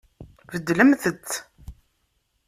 Beddlemt-t. 0.51 1.29